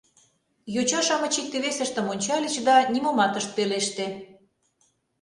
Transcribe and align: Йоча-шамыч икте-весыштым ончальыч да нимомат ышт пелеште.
Йоча-шамыч 0.73 1.33
икте-весыштым 1.41 2.05
ончальыч 2.13 2.55
да 2.67 2.75
нимомат 2.93 3.33
ышт 3.39 3.49
пелеште. 3.55 4.05